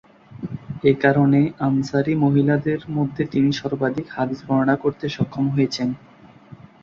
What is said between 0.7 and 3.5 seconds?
এ কারণে আনসারী মহিলাদের মধ্যে তিনি